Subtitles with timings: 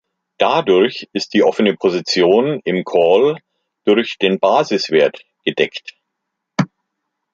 [0.39, 3.37] Dadurch ist die offene Position im Call
[3.85, 5.93] durch den Basiswert „gedeckt“.